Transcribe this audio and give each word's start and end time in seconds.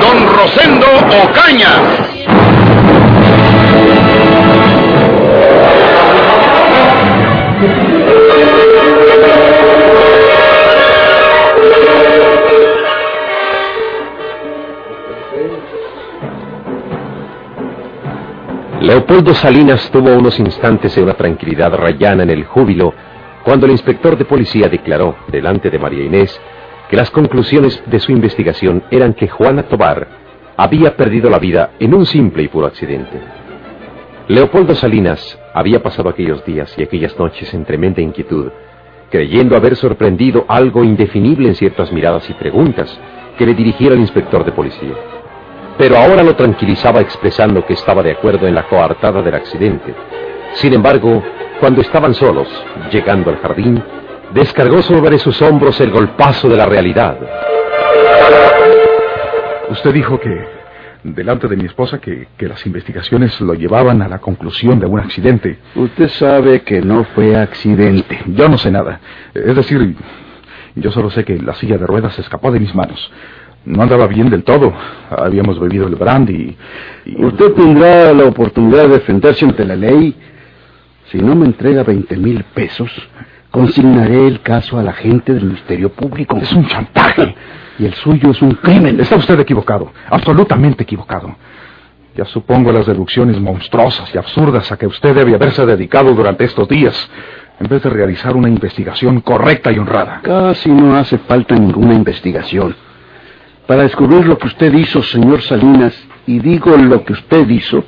don 0.00 0.26
Rosendo 0.28 0.86
Ocaña. 1.24 2.10
Leopoldo 18.80 19.34
Salinas 19.34 19.90
tuvo 19.90 20.14
unos 20.16 20.38
instantes 20.40 20.94
de 20.96 21.02
una 21.02 21.14
tranquilidad 21.14 21.72
rayana 21.74 22.22
en 22.22 22.30
el 22.30 22.44
júbilo 22.44 22.94
cuando 23.44 23.66
el 23.66 23.72
inspector 23.72 24.16
de 24.16 24.24
policía 24.24 24.68
declaró, 24.68 25.16
delante 25.28 25.70
de 25.70 25.78
María 25.78 26.04
Inés, 26.04 26.40
que 26.90 26.96
las 26.96 27.10
conclusiones 27.12 27.80
de 27.86 28.00
su 28.00 28.10
investigación 28.10 28.82
eran 28.90 29.14
que 29.14 29.28
Juana 29.28 29.62
Tobar 29.62 30.08
había 30.56 30.96
perdido 30.96 31.30
la 31.30 31.38
vida 31.38 31.70
en 31.78 31.94
un 31.94 32.04
simple 32.04 32.42
y 32.42 32.48
puro 32.48 32.66
accidente. 32.66 33.16
Leopoldo 34.26 34.74
Salinas 34.74 35.38
había 35.54 35.82
pasado 35.82 36.08
aquellos 36.08 36.44
días 36.44 36.74
y 36.76 36.82
aquellas 36.82 37.16
noches 37.16 37.54
en 37.54 37.64
tremenda 37.64 38.02
inquietud, 38.02 38.50
creyendo 39.08 39.56
haber 39.56 39.76
sorprendido 39.76 40.44
algo 40.48 40.82
indefinible 40.82 41.48
en 41.48 41.54
ciertas 41.54 41.92
miradas 41.92 42.28
y 42.28 42.34
preguntas 42.34 42.98
que 43.38 43.46
le 43.46 43.54
dirigiera 43.54 43.94
el 43.94 44.00
inspector 44.00 44.44
de 44.44 44.52
policía. 44.52 44.94
Pero 45.78 45.96
ahora 45.96 46.24
lo 46.24 46.34
tranquilizaba 46.34 47.00
expresando 47.00 47.64
que 47.64 47.74
estaba 47.74 48.02
de 48.02 48.12
acuerdo 48.12 48.48
en 48.48 48.54
la 48.56 48.68
coartada 48.68 49.22
del 49.22 49.34
accidente. 49.36 49.94
Sin 50.54 50.74
embargo, 50.74 51.22
cuando 51.60 51.80
estaban 51.82 52.14
solos, 52.14 52.48
llegando 52.90 53.30
al 53.30 53.38
jardín, 53.38 53.82
descargó 54.32 54.82
sobre 54.82 55.18
sus 55.18 55.40
hombros 55.42 55.80
el 55.80 55.90
golpazo 55.90 56.48
de 56.48 56.56
la 56.56 56.66
realidad. 56.66 57.18
Usted 59.70 59.92
dijo 59.92 60.18
que, 60.18 60.44
delante 61.04 61.48
de 61.48 61.56
mi 61.56 61.66
esposa, 61.66 62.00
que, 62.00 62.28
que, 62.36 62.48
las 62.48 62.64
investigaciones 62.66 63.40
lo 63.40 63.54
llevaban 63.54 64.02
a 64.02 64.08
la 64.08 64.18
conclusión 64.18 64.80
de 64.80 64.86
un 64.86 64.98
accidente. 64.98 65.58
Usted 65.74 66.08
sabe 66.08 66.62
que 66.62 66.80
no 66.80 67.04
fue 67.14 67.36
accidente. 67.36 68.20
Yo 68.26 68.48
no 68.48 68.58
sé 68.58 68.70
nada. 68.70 69.00
Es 69.32 69.54
decir, 69.54 69.94
yo 70.74 70.90
solo 70.90 71.10
sé 71.10 71.24
que 71.24 71.38
la 71.38 71.54
silla 71.54 71.78
de 71.78 71.86
ruedas 71.86 72.14
se 72.14 72.22
escapó 72.22 72.50
de 72.50 72.60
mis 72.60 72.74
manos. 72.74 73.10
No 73.64 73.82
andaba 73.82 74.06
bien 74.06 74.30
del 74.30 74.42
todo. 74.42 74.72
Habíamos 75.10 75.60
bebido 75.60 75.86
el 75.86 75.94
brandy 75.94 76.56
y... 77.04 77.24
Usted 77.24 77.52
tendrá 77.52 78.12
la 78.12 78.24
oportunidad 78.24 78.84
de 78.84 78.94
defenderse 78.94 79.44
ante 79.44 79.64
la 79.64 79.76
ley. 79.76 80.14
Si 81.10 81.18
no 81.18 81.34
me 81.34 81.46
entrega 81.46 81.82
20 81.82 82.16
mil 82.16 82.44
pesos, 82.54 82.90
consignaré 83.50 84.26
el 84.26 84.40
caso 84.40 84.78
a 84.78 84.82
la 84.82 84.92
gente 84.92 85.34
del 85.34 85.44
Ministerio 85.44 85.90
Público. 85.90 86.36
Es 86.36 86.52
un 86.52 86.66
chantaje. 86.66 87.34
Y 87.78 87.86
el 87.86 87.94
suyo 87.94 88.30
es 88.30 88.42
un 88.42 88.52
crimen. 88.52 89.00
Está 89.00 89.16
usted 89.16 89.38
equivocado. 89.40 89.92
Absolutamente 90.08 90.82
equivocado. 90.82 91.34
Ya 92.16 92.24
supongo 92.24 92.72
las 92.72 92.86
deducciones 92.86 93.40
monstruosas 93.40 94.12
y 94.14 94.18
absurdas 94.18 94.70
a 94.72 94.76
que 94.76 94.86
usted 94.86 95.14
debe 95.14 95.34
haberse 95.34 95.64
dedicado 95.64 96.12
durante 96.12 96.44
estos 96.44 96.68
días, 96.68 97.10
en 97.58 97.68
vez 97.68 97.82
de 97.82 97.90
realizar 97.90 98.36
una 98.36 98.48
investigación 98.48 99.20
correcta 99.20 99.70
y 99.70 99.78
honrada. 99.78 100.20
Casi 100.22 100.70
no 100.70 100.96
hace 100.96 101.18
falta 101.18 101.54
ninguna 101.54 101.94
investigación. 101.94 102.74
Para 103.66 103.84
descubrir 103.84 104.26
lo 104.26 104.36
que 104.36 104.48
usted 104.48 104.72
hizo, 104.74 105.02
señor 105.02 105.40
Salinas, 105.42 105.94
y 106.26 106.40
digo 106.40 106.76
lo 106.76 107.04
que 107.04 107.12
usted 107.12 107.48
hizo, 107.48 107.84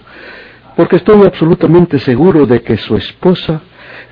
porque 0.76 0.96
estoy 0.96 1.26
absolutamente 1.26 1.98
seguro 1.98 2.46
de 2.46 2.62
que 2.62 2.76
su 2.76 2.96
esposa 2.96 3.60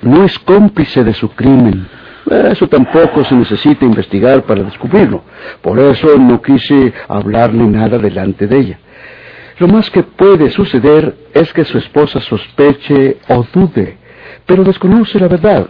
no 0.01 0.23
es 0.23 0.37
cómplice 0.39 1.03
de 1.03 1.13
su 1.13 1.29
crimen. 1.29 1.87
Eso 2.29 2.67
tampoco 2.67 3.23
se 3.25 3.35
necesita 3.35 3.85
investigar 3.85 4.43
para 4.43 4.63
descubrirlo. 4.63 5.23
Por 5.61 5.79
eso 5.79 6.17
no 6.17 6.41
quise 6.41 6.93
hablarle 7.07 7.63
nada 7.65 7.97
delante 7.97 8.47
de 8.47 8.59
ella. 8.59 8.79
Lo 9.57 9.67
más 9.67 9.89
que 9.89 10.03
puede 10.03 10.49
suceder 10.49 11.15
es 11.33 11.51
que 11.53 11.65
su 11.65 11.77
esposa 11.77 12.19
sospeche 12.21 13.17
o 13.29 13.45
dude, 13.53 13.97
pero 14.45 14.63
desconoce 14.63 15.19
la 15.19 15.27
verdad. 15.27 15.67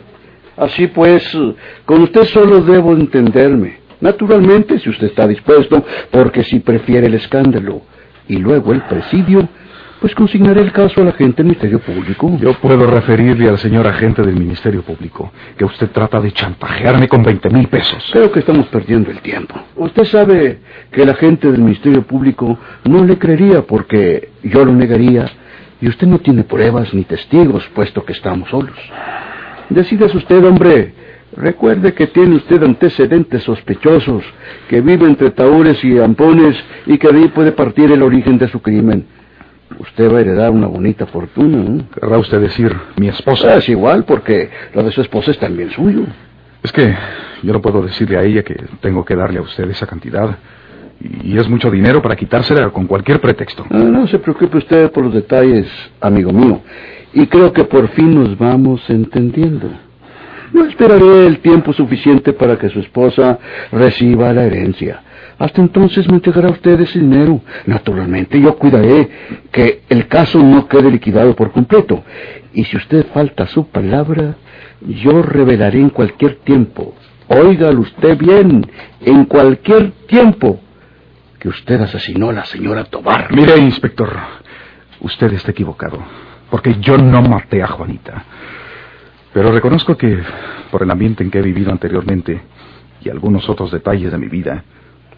Así 0.56 0.88
pues, 0.88 1.38
con 1.86 2.02
usted 2.04 2.26
solo 2.26 2.62
debo 2.62 2.94
entenderme. 2.94 3.80
Naturalmente, 4.00 4.80
si 4.80 4.90
usted 4.90 5.08
está 5.08 5.28
dispuesto, 5.28 5.84
porque 6.10 6.44
si 6.44 6.60
prefiere 6.60 7.08
el 7.08 7.14
escándalo 7.16 7.82
y 8.28 8.38
luego 8.38 8.74
el 8.74 8.82
presidio, 8.84 9.48
pues 10.02 10.16
consignaré 10.16 10.62
el 10.62 10.72
caso 10.72 11.00
al 11.00 11.10
agente 11.10 11.38
del 11.38 11.46
Ministerio 11.46 11.80
Público. 11.80 12.36
Yo 12.42 12.54
puedo 12.56 12.88
referirle 12.88 13.48
al 13.48 13.60
señor 13.60 13.86
agente 13.86 14.24
del 14.24 14.34
Ministerio 14.34 14.82
Público 14.82 15.32
que 15.56 15.64
usted 15.64 15.92
trata 15.92 16.20
de 16.20 16.32
chantajearme 16.32 17.08
con 17.08 17.22
20 17.22 17.52
mil 17.52 17.68
pesos. 17.68 18.10
Creo 18.12 18.32
que 18.32 18.40
estamos 18.40 18.66
perdiendo 18.70 19.12
el 19.12 19.20
tiempo. 19.20 19.54
Usted 19.76 20.06
sabe 20.06 20.58
que 20.92 21.04
el 21.04 21.10
agente 21.12 21.52
del 21.52 21.62
Ministerio 21.62 22.02
Público 22.02 22.58
no 22.84 23.06
le 23.06 23.20
creería 23.20 23.62
porque 23.62 24.30
yo 24.42 24.66
lo 24.66 24.74
negaría 24.74 25.30
y 25.80 25.88
usted 25.88 26.08
no 26.08 26.18
tiene 26.18 26.46
pruebas 26.46 26.92
ni 26.96 27.04
testigos, 27.04 27.64
puesto 27.76 28.04
que 28.04 28.14
estamos 28.14 28.50
solos. 28.50 28.78
Decídase 29.70 30.18
usted, 30.18 30.44
hombre. 30.44 30.96
Recuerde 31.38 31.94
que 31.94 32.08
tiene 32.08 32.36
usted 32.36 32.62
antecedentes 32.64 33.44
sospechosos, 33.44 34.24
que 34.68 34.82
vive 34.82 35.06
entre 35.06 35.30
taúres 35.30 35.82
y 35.84 35.98
ampones 36.00 36.58
y 36.88 36.98
que 36.98 37.08
de 37.08 37.20
ahí 37.20 37.28
puede 37.30 37.52
partir 37.54 37.90
el 37.92 38.02
origen 38.02 38.38
de 38.38 38.50
su 38.50 38.62
crimen. 38.62 39.06
Usted 39.80 40.12
va 40.12 40.18
a 40.18 40.22
heredar 40.22 40.52
una 40.52 40.68
bonita 40.68 41.06
fortuna. 41.08 41.78
¿eh? 41.78 41.86
Querrá 41.94 42.18
usted 42.18 42.40
decir 42.40 42.76
mi 42.98 43.08
esposa. 43.08 43.56
Es 43.56 43.70
igual, 43.70 44.06
porque 44.06 44.50
lo 44.74 44.84
de 44.84 44.92
su 44.92 45.02
esposa 45.02 45.32
es 45.32 45.40
también 45.40 45.72
suyo. 45.72 46.06
Es 46.64 46.72
que 46.72 46.96
yo 47.42 47.54
no 47.54 47.62
puedo 47.62 47.82
decirle 47.82 48.18
a 48.18 48.24
ella 48.24 48.44
que 48.44 48.56
tengo 48.82 49.04
que 49.04 49.16
darle 49.16 49.40
a 49.40 49.42
usted 49.42 49.70
esa 49.70 49.88
cantidad. 49.88 50.38
Y 51.24 51.38
es 51.38 51.50
mucho 51.50 51.72
dinero 51.72 52.02
para 52.02 52.16
quitársela 52.16 52.70
con 52.70 52.86
cualquier 52.86 53.20
pretexto. 53.20 53.66
No, 53.70 53.86
no 53.86 54.08
se 54.08 54.20
preocupe 54.20 54.58
usted 54.58 54.92
por 54.92 55.04
los 55.04 55.14
detalles, 55.14 55.68
amigo 56.00 56.32
mío. 56.32 56.62
Y 57.14 57.26
creo 57.26 57.52
que 57.52 57.64
por 57.64 57.88
fin 57.90 58.14
nos 58.14 58.38
vamos 58.38 58.88
entendiendo. 58.90 59.70
No 60.54 60.66
esperaré 60.66 61.26
el 61.26 61.40
tiempo 61.40 61.74
suficiente 61.74 62.34
para 62.34 62.58
que 62.58 62.70
su 62.70 62.80
esposa 62.80 63.40
reciba 63.72 64.32
la 64.34 64.44
herencia. 64.44 65.02
Hasta 65.42 65.60
entonces 65.60 66.08
me 66.08 66.18
entregará 66.18 66.52
usted 66.52 66.80
ese 66.82 67.00
dinero. 67.00 67.42
Naturalmente, 67.66 68.40
yo 68.40 68.56
cuidaré 68.58 69.10
que 69.52 69.82
el 69.90 70.08
caso 70.08 70.38
no 70.38 70.68
quede 70.68 70.92
liquidado 70.92 71.36
por 71.36 71.52
completo. 71.52 72.04
Y 72.54 72.64
si 72.66 72.78
usted 72.78 73.08
falta 73.12 73.48
su 73.48 73.68
palabra, 73.68 74.36
yo 74.82 75.24
revelaré 75.24 75.80
en 75.80 75.90
cualquier 75.90 76.36
tiempo. 76.44 76.94
Óigalo 77.28 77.80
usted 77.80 78.20
bien, 78.20 78.70
en 79.00 79.26
cualquier 79.26 79.94
tiempo, 80.06 80.60
que 81.40 81.50
usted 81.50 81.82
asesinó 81.82 82.30
a 82.30 82.34
la 82.34 82.46
señora 82.46 82.84
Tobar. 82.84 83.34
Mire, 83.34 83.58
inspector, 83.58 84.16
usted 85.00 85.34
está 85.34 85.50
equivocado, 85.50 85.98
porque 86.52 86.76
yo 86.80 87.00
no 87.00 87.20
maté 87.24 87.64
a 87.64 87.68
Juanita. 87.68 88.26
Pero 89.34 89.52
reconozco 89.52 89.98
que, 89.98 90.20
por 90.70 90.84
el 90.84 90.92
ambiente 90.92 91.24
en 91.24 91.32
que 91.32 91.40
he 91.40 91.42
vivido 91.42 91.72
anteriormente 91.72 92.40
y 93.04 93.10
algunos 93.10 93.50
otros 93.50 93.72
detalles 93.72 94.12
de 94.12 94.18
mi 94.20 94.28
vida, 94.28 94.64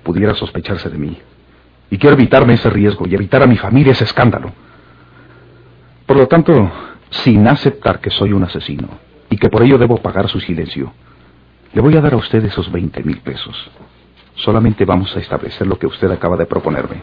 pudiera 0.04 0.36
sospecharse 0.36 0.90
de 0.90 0.98
mí. 0.98 1.18
Y 1.90 1.98
quiero 1.98 2.16
evitarme 2.16 2.54
ese 2.54 2.70
riesgo 2.70 3.08
y 3.08 3.16
evitar 3.16 3.44
a 3.44 3.48
mi 3.48 3.58
familia 3.58 3.92
ese 3.92 4.04
escándalo. 4.04 4.52
Por 6.06 6.18
lo 6.18 6.28
tanto, 6.28 6.72
sin 7.10 7.48
aceptar 7.48 8.00
que 8.00 8.10
soy 8.10 8.34
un 8.34 8.44
asesino 8.44 8.90
y 9.30 9.38
que 9.38 9.50
por 9.50 9.64
ello 9.64 9.78
debo 9.78 9.98
pagar 9.98 10.28
su 10.30 10.40
silencio, 10.40 10.92
le 11.74 11.82
voy 11.82 11.96
a 11.96 12.02
dar 12.02 12.14
a 12.14 12.18
usted 12.18 12.44
esos 12.46 12.72
20 12.72 13.04
mil 13.04 13.20
pesos. 13.22 13.70
Solamente 14.36 14.86
vamos 14.86 15.16
a 15.16 15.20
establecer 15.20 15.68
lo 15.68 15.78
que 15.78 15.88
usted 15.88 16.12
acaba 16.12 16.38
de 16.38 16.46
proponerme. 16.46 17.02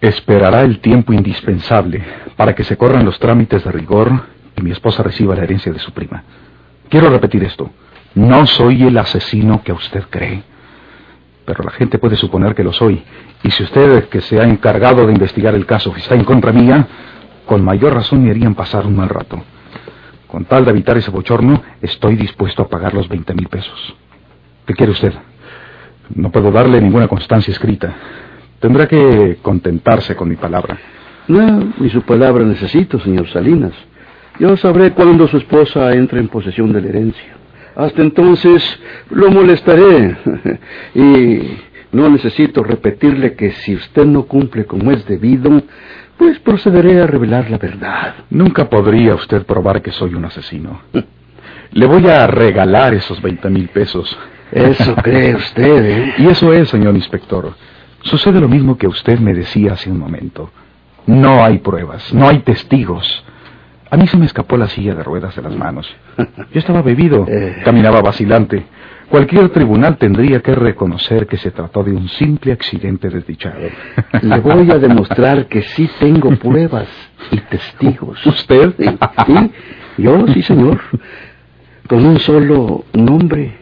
Esperará 0.00 0.62
el 0.62 0.80
tiempo 0.80 1.12
indispensable 1.12 2.02
para 2.36 2.54
que 2.54 2.64
se 2.64 2.76
corran 2.76 3.04
los 3.04 3.18
trámites 3.18 3.62
de 3.64 3.72
rigor 3.72 4.10
y 4.56 4.62
mi 4.62 4.70
esposa 4.70 5.02
reciba 5.02 5.34
la 5.34 5.42
herencia 5.42 5.72
de 5.72 5.78
su 5.78 5.92
prima. 5.92 6.24
Quiero 6.88 7.10
repetir 7.10 7.44
esto. 7.44 7.70
No 8.14 8.46
soy 8.46 8.82
el 8.84 8.96
asesino 8.98 9.62
que 9.62 9.72
usted 9.72 10.04
cree. 10.08 10.42
Pero 11.44 11.64
la 11.64 11.70
gente 11.72 11.98
puede 11.98 12.16
suponer 12.16 12.54
que 12.54 12.64
lo 12.64 12.72
soy. 12.72 13.02
Y 13.42 13.50
si 13.50 13.62
usted, 13.62 14.08
que 14.08 14.20
se 14.20 14.40
ha 14.40 14.44
encargado 14.44 15.06
de 15.06 15.12
investigar 15.12 15.54
el 15.54 15.66
caso, 15.66 15.94
está 15.96 16.14
en 16.14 16.24
contra 16.24 16.52
mía, 16.52 16.86
con 17.46 17.64
mayor 17.64 17.94
razón 17.94 18.24
me 18.24 18.30
harían 18.30 18.54
pasar 18.54 18.86
un 18.86 18.96
mal 18.96 19.08
rato. 19.08 19.42
Con 20.26 20.44
tal 20.44 20.64
de 20.64 20.70
evitar 20.70 20.96
ese 20.96 21.10
bochorno, 21.10 21.62
estoy 21.82 22.16
dispuesto 22.16 22.62
a 22.62 22.68
pagar 22.68 22.94
los 22.94 23.08
20 23.08 23.34
mil 23.34 23.48
pesos. 23.48 23.94
¿Qué 24.66 24.74
quiere 24.74 24.92
usted? 24.92 25.12
No 26.14 26.30
puedo 26.30 26.52
darle 26.52 26.80
ninguna 26.80 27.08
constancia 27.08 27.52
escrita, 27.52 27.94
Tendrá 28.60 28.86
que 28.86 29.38
contentarse 29.40 30.14
con 30.14 30.28
mi 30.28 30.36
palabra. 30.36 30.78
No, 31.28 31.72
ni 31.78 31.88
su 31.88 32.02
palabra 32.02 32.44
necesito, 32.44 33.00
señor 33.00 33.26
Salinas. 33.28 33.72
Yo 34.38 34.54
sabré 34.58 34.92
cuándo 34.92 35.26
su 35.28 35.38
esposa 35.38 35.92
entre 35.92 36.20
en 36.20 36.28
posesión 36.28 36.70
de 36.72 36.82
la 36.82 36.88
herencia. 36.88 37.39
Hasta 37.76 38.02
entonces 38.02 38.62
lo 39.10 39.30
molestaré. 39.30 40.16
y 40.94 41.58
no 41.92 42.08
necesito 42.08 42.62
repetirle 42.62 43.34
que 43.34 43.52
si 43.52 43.74
usted 43.74 44.04
no 44.06 44.24
cumple 44.24 44.64
como 44.64 44.90
es 44.92 45.06
debido, 45.06 45.62
pues 46.16 46.38
procederé 46.40 47.00
a 47.00 47.06
revelar 47.06 47.50
la 47.50 47.58
verdad. 47.58 48.14
Nunca 48.30 48.68
podría 48.68 49.14
usted 49.14 49.44
probar 49.44 49.82
que 49.82 49.90
soy 49.90 50.14
un 50.14 50.24
asesino. 50.24 50.82
Le 51.72 51.86
voy 51.86 52.06
a 52.08 52.26
regalar 52.26 52.94
esos 52.94 53.20
20 53.22 53.48
mil 53.50 53.68
pesos. 53.68 54.16
Eso 54.52 54.94
cree 54.96 55.34
usted, 55.36 55.84
¿eh? 55.84 56.14
Y 56.18 56.26
eso 56.26 56.52
es, 56.52 56.68
señor 56.68 56.94
inspector. 56.94 57.54
Sucede 58.02 58.40
lo 58.40 58.48
mismo 58.48 58.76
que 58.76 58.88
usted 58.88 59.18
me 59.18 59.34
decía 59.34 59.74
hace 59.74 59.90
un 59.90 59.98
momento. 59.98 60.50
No 61.06 61.44
hay 61.44 61.58
pruebas, 61.58 62.12
no 62.12 62.28
hay 62.28 62.40
testigos. 62.40 63.24
A 63.90 63.96
mí 63.96 64.06
se 64.06 64.16
me 64.16 64.26
escapó 64.26 64.56
la 64.56 64.68
silla 64.68 64.94
de 64.94 65.02
ruedas 65.02 65.34
de 65.36 65.42
las 65.42 65.56
manos. 65.56 65.92
Yo 66.52 66.58
estaba 66.60 66.82
bebido, 66.82 67.26
Eh. 67.28 67.56
caminaba 67.64 68.00
vacilante. 68.00 68.64
Cualquier 69.08 69.48
tribunal 69.48 69.96
tendría 69.96 70.40
que 70.40 70.54
reconocer 70.54 71.26
que 71.26 71.36
se 71.36 71.50
trató 71.50 71.82
de 71.82 71.90
un 71.92 72.08
simple 72.10 72.52
accidente 72.52 73.08
desdichado. 73.08 73.58
Le 74.22 74.38
voy 74.38 74.70
a 74.70 74.78
demostrar 74.78 75.46
que 75.46 75.62
sí 75.62 75.90
tengo 75.98 76.30
pruebas 76.36 76.86
y 77.32 77.38
testigos. 77.38 78.24
¿Usted? 78.24 78.72
Sí, 78.78 78.86
sí, 79.26 79.50
yo 79.98 80.26
sí, 80.28 80.42
señor. 80.42 80.80
Con 81.88 82.06
un 82.06 82.20
solo 82.20 82.84
nombre 82.92 83.52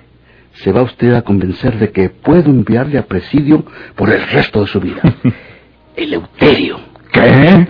se 0.53 0.71
va 0.71 0.83
usted 0.83 1.15
a 1.15 1.23
convencer 1.23 1.79
de 1.79 1.93
que 1.93 2.11
puedo 2.11 2.51
enviarle 2.51 2.99
a 2.99 3.07
presidio 3.07 3.65
por 3.97 4.11
el 4.11 4.21
resto 4.29 4.61
de 4.61 4.67
su 4.67 4.81
vida. 4.81 5.01
Eleuterio. 5.97 6.79
¿Qué? 7.11 7.67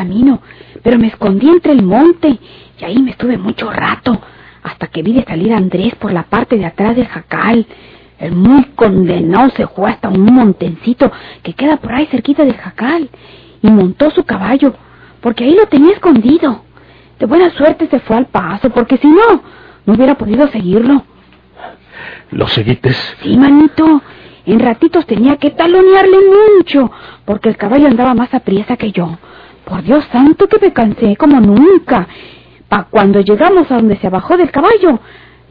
Camino, 0.00 0.40
pero 0.82 0.98
me 0.98 1.08
escondí 1.08 1.46
entre 1.46 1.72
el 1.72 1.82
monte 1.82 2.38
y 2.78 2.84
ahí 2.84 2.98
me 3.02 3.10
estuve 3.10 3.36
mucho 3.36 3.70
rato, 3.70 4.18
hasta 4.62 4.86
que 4.86 5.02
vi 5.02 5.12
de 5.12 5.24
salir 5.24 5.52
a 5.52 5.58
Andrés 5.58 5.94
por 5.96 6.10
la 6.10 6.22
parte 6.22 6.56
de 6.56 6.64
atrás 6.64 6.96
del 6.96 7.06
jacal. 7.06 7.66
El 8.18 8.32
muy 8.32 8.64
condenado 8.76 9.50
se 9.50 9.66
fue 9.66 9.90
hasta 9.90 10.08
un 10.08 10.24
montencito 10.24 11.12
que 11.42 11.52
queda 11.52 11.76
por 11.76 11.92
ahí 11.92 12.06
cerquita 12.06 12.44
del 12.44 12.56
jacal 12.56 13.10
y 13.60 13.70
montó 13.70 14.10
su 14.10 14.24
caballo, 14.24 14.74
porque 15.20 15.44
ahí 15.44 15.54
lo 15.54 15.66
tenía 15.66 15.92
escondido. 15.92 16.64
De 17.18 17.26
buena 17.26 17.50
suerte 17.50 17.86
se 17.90 18.00
fue 18.00 18.16
al 18.16 18.26
paso, 18.26 18.70
porque 18.70 18.96
si 18.96 19.06
no, 19.06 19.42
no 19.84 19.92
hubiera 19.92 20.14
podido 20.16 20.48
seguirlo. 20.48 21.04
¿Lo 22.30 22.48
seguites? 22.48 22.96
Sí, 23.22 23.36
manito. 23.36 24.02
En 24.46 24.60
ratitos 24.60 25.04
tenía 25.06 25.36
que 25.36 25.50
talonearle 25.50 26.16
mucho, 26.56 26.90
porque 27.26 27.50
el 27.50 27.58
caballo 27.58 27.86
andaba 27.86 28.14
más 28.14 28.32
apriesa 28.32 28.78
que 28.78 28.92
yo. 28.92 29.18
Por 29.70 29.84
Dios 29.84 30.04
santo 30.10 30.48
que 30.48 30.58
me 30.58 30.72
cansé 30.72 31.16
como 31.16 31.40
nunca. 31.40 32.08
Pa' 32.68 32.88
cuando 32.90 33.20
llegamos 33.20 33.70
a 33.70 33.76
donde 33.76 33.96
se 33.98 34.08
bajó 34.08 34.36
del 34.36 34.50
caballo, 34.50 34.98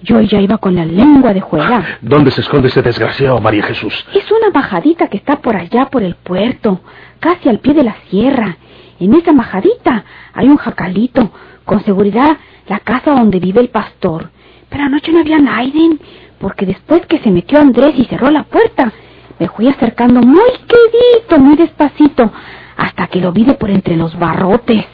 yo 0.02 0.20
ya 0.20 0.42
iba 0.42 0.58
con 0.58 0.76
la 0.76 0.84
lengua 0.84 1.34
de 1.34 1.42
fuera. 1.42 2.00
¿Dónde 2.02 2.30
se 2.32 2.42
esconde 2.42 2.68
ese 2.68 2.82
desgraciado, 2.82 3.40
María 3.40 3.64
Jesús? 3.64 4.06
Es 4.14 4.30
una 4.30 4.50
bajadita 4.50 5.08
que 5.08 5.16
está 5.16 5.38
por 5.38 5.56
allá 5.56 5.86
por 5.86 6.04
el 6.04 6.16
puerto, 6.16 6.82
casi 7.22 7.48
al 7.48 7.60
pie 7.60 7.74
de 7.74 7.84
la 7.86 7.96
sierra. 8.10 8.58
En 9.00 9.14
esa 9.14 9.32
bajadita 9.32 10.04
hay 10.34 10.50
un 10.50 10.58
jacalito, 10.58 11.32
con 11.64 11.82
seguridad 11.86 12.38
la 12.68 12.80
casa 12.80 13.12
donde 13.12 13.40
vive 13.40 13.62
el 13.62 13.70
pastor. 13.70 14.32
Pero 14.68 14.84
anoche 14.84 15.14
no 15.14 15.20
había 15.20 15.40
nadie, 15.40 15.98
porque 16.40 16.66
después 16.66 17.06
que 17.06 17.20
se 17.20 17.32
metió 17.32 17.60
Andrés 17.60 17.94
y 17.98 18.04
cerró 18.04 18.30
la 18.32 18.44
puerta, 18.44 18.92
me 19.40 19.48
fui 19.48 19.70
acercando 19.70 20.22
muy 20.22 20.52
quedito, 20.68 21.40
muy 21.40 21.56
despacito, 21.56 22.30
hasta 22.80 23.08
que 23.08 23.20
lo 23.20 23.34
vi 23.34 23.44
de 23.44 23.56
por 23.56 23.70
entre 23.70 23.98
los 23.98 24.18
barrotes. 24.18 24.86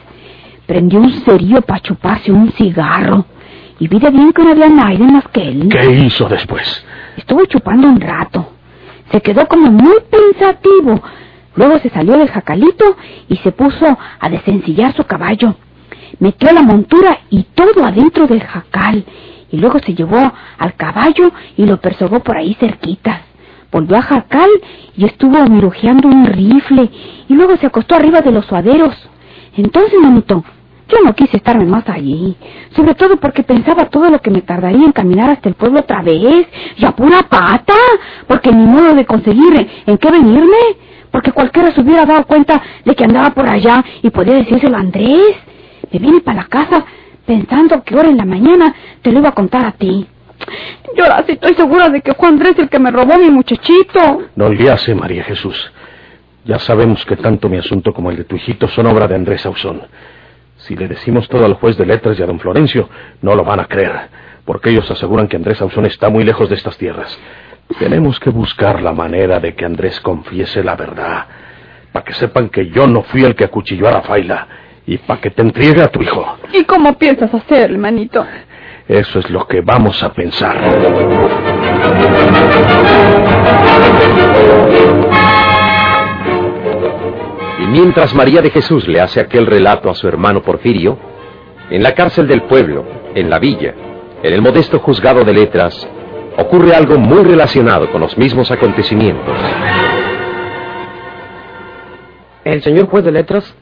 Prendió 0.66 0.98
un 1.00 1.12
cerillo 1.24 1.62
para 1.62 1.80
chuparse 1.80 2.32
un 2.32 2.50
cigarro, 2.52 3.24
y 3.78 3.86
vi 3.86 4.00
de 4.00 4.10
bien 4.10 4.32
que 4.32 4.42
no 4.42 4.50
había 4.50 4.68
nadie 4.68 5.06
más 5.06 5.28
que 5.28 5.48
él. 5.48 5.68
¿Qué 5.70 5.92
hizo 5.92 6.28
después? 6.28 6.84
Estuvo 7.16 7.44
chupando 7.46 7.86
un 7.86 8.00
rato. 8.00 8.52
Se 9.12 9.20
quedó 9.20 9.46
como 9.46 9.70
muy 9.70 9.98
pensativo. 10.10 11.00
Luego 11.54 11.78
se 11.78 11.90
salió 11.90 12.18
del 12.18 12.28
jacalito 12.28 12.96
y 13.28 13.36
se 13.36 13.52
puso 13.52 13.96
a 14.18 14.28
desencillar 14.28 14.94
su 14.94 15.04
caballo. 15.04 15.54
Metió 16.18 16.52
la 16.52 16.62
montura 16.62 17.20
y 17.30 17.44
todo 17.54 17.84
adentro 17.84 18.26
del 18.26 18.42
jacal. 18.42 19.04
Y 19.52 19.58
luego 19.58 19.78
se 19.78 19.94
llevó 19.94 20.32
al 20.58 20.74
caballo 20.74 21.32
y 21.56 21.66
lo 21.66 21.80
persogó 21.80 22.20
por 22.20 22.36
ahí 22.36 22.54
cerquitas. 22.58 23.20
Volvió 23.72 23.96
a 23.96 24.02
jacal 24.02 24.50
y 24.96 25.04
estuvo 25.04 25.44
mirujeando 25.46 26.08
un 26.08 26.26
rifle. 26.26 26.90
Y 27.28 27.34
luego 27.34 27.56
se 27.56 27.66
acostó 27.66 27.94
arriba 27.94 28.20
de 28.20 28.32
los 28.32 28.46
suaderos. 28.46 28.94
Entonces, 29.56 29.98
manito, 30.00 30.44
yo 30.88 30.98
no 31.04 31.14
quise 31.14 31.38
estarme 31.38 31.64
más 31.64 31.88
allí, 31.88 32.36
sobre 32.76 32.94
todo 32.94 33.16
porque 33.16 33.42
pensaba 33.42 33.86
todo 33.86 34.08
lo 34.08 34.20
que 34.20 34.30
me 34.30 34.42
tardaría 34.42 34.84
en 34.84 34.92
caminar 34.92 35.30
hasta 35.30 35.48
el 35.48 35.56
pueblo 35.56 35.80
otra 35.80 36.00
vez, 36.02 36.46
y 36.76 36.84
a 36.84 36.92
pura 36.92 37.22
pata, 37.24 37.74
porque 38.28 38.52
ni 38.52 38.64
modo 38.64 38.94
de 38.94 39.04
conseguir 39.04 39.68
en 39.84 39.98
qué 39.98 40.10
venirme, 40.12 40.56
porque 41.10 41.32
cualquiera 41.32 41.72
se 41.72 41.80
hubiera 41.80 42.06
dado 42.06 42.24
cuenta 42.26 42.62
de 42.84 42.94
que 42.94 43.04
andaba 43.04 43.30
por 43.30 43.48
allá 43.48 43.84
y 44.02 44.10
podía 44.10 44.34
decírselo 44.34 44.76
a 44.76 44.80
Andrés. 44.80 45.36
Me 45.90 45.98
vine 45.98 46.20
para 46.20 46.42
la 46.42 46.48
casa 46.48 46.84
pensando 47.24 47.82
que 47.82 47.94
ahora 47.94 48.10
en 48.10 48.18
la 48.18 48.24
mañana 48.24 48.74
te 49.02 49.10
lo 49.10 49.18
iba 49.18 49.30
a 49.30 49.34
contar 49.34 49.64
a 49.64 49.72
ti. 49.72 50.06
Yo 50.96 51.04
ahora 51.04 51.24
sí 51.26 51.32
estoy 51.32 51.54
segura 51.54 51.88
de 51.88 52.00
que 52.00 52.14
fue 52.14 52.28
Andrés 52.28 52.58
el 52.58 52.68
que 52.68 52.78
me 52.78 52.90
robó 52.90 53.18
mi 53.18 53.30
muchachito. 53.30 54.22
No 54.34 54.48
le 54.48 54.70
hace, 54.70 54.94
María 54.94 55.24
Jesús. 55.24 55.72
Ya 56.44 56.58
sabemos 56.58 57.04
que 57.04 57.16
tanto 57.16 57.48
mi 57.48 57.58
asunto 57.58 57.92
como 57.92 58.10
el 58.10 58.16
de 58.16 58.24
tu 58.24 58.36
hijito 58.36 58.68
son 58.68 58.86
obra 58.86 59.08
de 59.08 59.16
Andrés 59.16 59.44
Ausón. 59.46 59.82
Si 60.58 60.76
le 60.76 60.88
decimos 60.88 61.28
todo 61.28 61.44
al 61.44 61.54
juez 61.54 61.76
de 61.76 61.86
letras 61.86 62.18
y 62.18 62.22
a 62.22 62.26
don 62.26 62.40
Florencio, 62.40 62.88
no 63.20 63.34
lo 63.34 63.44
van 63.44 63.60
a 63.60 63.66
creer, 63.66 64.08
porque 64.44 64.70
ellos 64.70 64.90
aseguran 64.90 65.28
que 65.28 65.36
Andrés 65.36 65.60
Ausón 65.60 65.86
está 65.86 66.08
muy 66.08 66.24
lejos 66.24 66.48
de 66.48 66.54
estas 66.54 66.78
tierras. 66.78 67.18
Tenemos 67.78 68.18
que 68.20 68.30
buscar 68.30 68.80
la 68.80 68.92
manera 68.92 69.40
de 69.40 69.54
que 69.54 69.64
Andrés 69.64 70.00
confiese 70.00 70.62
la 70.62 70.76
verdad, 70.76 71.26
para 71.92 72.04
que 72.04 72.14
sepan 72.14 72.48
que 72.48 72.68
yo 72.70 72.86
no 72.86 73.02
fui 73.02 73.24
el 73.24 73.34
que 73.34 73.44
acuchilló 73.44 73.88
a 73.88 73.92
Rafaela, 73.92 74.46
y 74.86 74.98
para 74.98 75.20
que 75.20 75.30
te 75.30 75.42
entregue 75.42 75.82
a 75.82 75.88
tu 75.88 76.00
hijo. 76.00 76.38
¿Y 76.52 76.64
cómo 76.64 76.96
piensas 76.96 77.34
hacer, 77.34 77.72
hermanito? 77.72 78.24
Eso 78.88 79.18
es 79.18 79.28
lo 79.30 79.48
que 79.48 79.62
vamos 79.62 80.00
a 80.04 80.12
pensar. 80.12 80.56
Y 87.58 87.66
mientras 87.66 88.14
María 88.14 88.42
de 88.42 88.50
Jesús 88.50 88.86
le 88.86 89.00
hace 89.00 89.20
aquel 89.20 89.46
relato 89.46 89.90
a 89.90 89.94
su 89.94 90.06
hermano 90.06 90.42
Porfirio, 90.42 90.96
en 91.68 91.82
la 91.82 91.96
cárcel 91.96 92.28
del 92.28 92.42
pueblo, 92.42 92.84
en 93.16 93.28
la 93.28 93.40
villa, 93.40 93.74
en 94.22 94.32
el 94.32 94.40
modesto 94.40 94.78
juzgado 94.78 95.24
de 95.24 95.32
letras, 95.32 95.88
ocurre 96.36 96.72
algo 96.76 96.96
muy 96.96 97.24
relacionado 97.24 97.90
con 97.90 98.00
los 98.00 98.16
mismos 98.16 98.52
acontecimientos. 98.52 99.36
¿El 102.44 102.62
señor 102.62 102.86
juez 102.86 103.04
de 103.04 103.10
letras? 103.10 103.52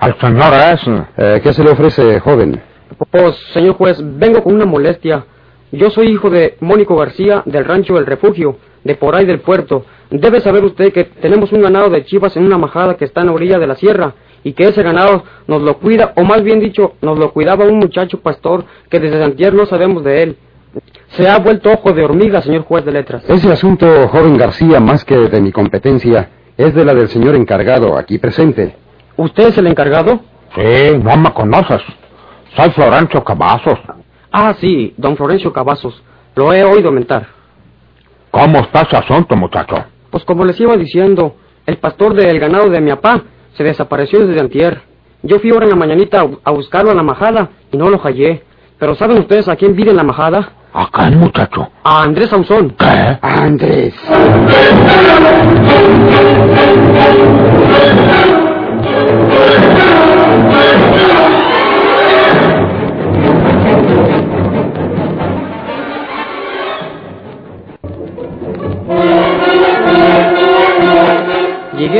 Al 0.00 0.18
señor 0.18 0.52
es. 0.72 1.06
Eh, 1.16 1.40
¿Qué 1.40 1.52
se 1.52 1.62
le 1.62 1.70
ofrece, 1.70 2.18
joven? 2.18 2.71
Pues, 3.10 3.36
señor 3.52 3.74
juez, 3.74 3.98
vengo 4.00 4.42
con 4.42 4.54
una 4.54 4.66
molestia. 4.66 5.24
Yo 5.70 5.90
soy 5.90 6.08
hijo 6.08 6.30
de 6.30 6.56
Mónico 6.60 6.96
García 6.96 7.42
del 7.46 7.64
rancho 7.64 7.98
El 7.98 8.06
Refugio, 8.06 8.56
de 8.84 8.94
por 8.94 9.14
ahí 9.14 9.24
del 9.24 9.40
puerto. 9.40 9.84
Debe 10.10 10.40
saber 10.40 10.64
usted 10.64 10.92
que 10.92 11.04
tenemos 11.04 11.52
un 11.52 11.62
ganado 11.62 11.88
de 11.88 12.04
chivas 12.04 12.36
en 12.36 12.44
una 12.44 12.58
majada 12.58 12.96
que 12.96 13.06
está 13.06 13.20
en 13.20 13.28
la 13.28 13.32
orilla 13.32 13.58
de 13.58 13.66
la 13.66 13.76
sierra 13.76 14.14
y 14.44 14.52
que 14.52 14.64
ese 14.64 14.82
ganado 14.82 15.24
nos 15.46 15.62
lo 15.62 15.78
cuida, 15.78 16.12
o 16.16 16.24
más 16.24 16.42
bien 16.42 16.60
dicho, 16.60 16.94
nos 17.00 17.18
lo 17.18 17.32
cuidaba 17.32 17.64
un 17.64 17.78
muchacho 17.78 18.20
pastor 18.20 18.64
que 18.90 18.98
desde 18.98 19.20
Santier 19.20 19.54
no 19.54 19.66
sabemos 19.66 20.04
de 20.04 20.22
él. 20.22 20.36
Se 21.10 21.28
ha 21.28 21.38
vuelto 21.38 21.70
ojo 21.70 21.92
de 21.92 22.02
hormiga, 22.02 22.42
señor 22.42 22.62
juez 22.62 22.84
de 22.84 22.92
letras. 22.92 23.24
Ese 23.28 23.50
asunto, 23.52 23.86
joven 24.08 24.36
García, 24.36 24.80
más 24.80 25.04
que 25.04 25.16
de 25.16 25.40
mi 25.40 25.52
competencia, 25.52 26.30
es 26.56 26.74
de 26.74 26.84
la 26.84 26.94
del 26.94 27.08
señor 27.08 27.34
encargado 27.36 27.96
aquí 27.96 28.18
presente. 28.18 28.76
¿Usted 29.16 29.48
es 29.48 29.58
el 29.58 29.66
encargado? 29.66 30.20
Sí, 30.54 30.98
no 31.02 31.16
me 31.16 31.32
conoces. 31.32 31.82
Soy 32.56 32.70
Florencio 32.70 33.24
Cavazos. 33.24 33.78
Ah, 34.30 34.54
sí, 34.60 34.94
don 34.96 35.16
Florencio 35.16 35.52
Cavazos. 35.52 36.02
Lo 36.34 36.52
he 36.52 36.64
oído 36.64 36.90
mentar. 36.90 37.26
¿Cómo 38.30 38.58
está 38.60 38.82
ese 38.82 38.96
asunto, 38.96 39.36
muchacho? 39.36 39.76
Pues 40.10 40.24
como 40.24 40.44
les 40.44 40.58
iba 40.60 40.76
diciendo, 40.76 41.36
el 41.66 41.78
pastor 41.78 42.14
del 42.14 42.38
ganado 42.38 42.68
de 42.68 42.80
mi 42.80 42.90
papá 42.90 43.22
se 43.56 43.64
desapareció 43.64 44.26
desde 44.26 44.40
antier. 44.40 44.82
Yo 45.22 45.38
fui 45.38 45.50
ahora 45.50 45.64
en 45.64 45.70
la 45.70 45.76
mañanita 45.76 46.26
a, 46.44 46.50
buscarlo 46.50 46.90
a 46.90 46.94
la 46.94 47.02
majada 47.02 47.50
y 47.70 47.76
no 47.76 47.88
lo 47.88 47.98
hallé. 47.98 48.42
Pero 48.78 48.94
¿saben 48.94 49.18
ustedes 49.18 49.48
a 49.48 49.56
quién 49.56 49.76
vive 49.76 49.90
en 49.90 49.96
la 49.96 50.02
majada? 50.02 50.52
¿A 50.72 50.88
quién, 50.90 51.18
muchacho? 51.18 51.68
A 51.84 52.02
Andrés 52.02 52.30
Sauzón. 52.30 52.70
¿Qué? 52.70 53.18
Andrés. 53.20 53.94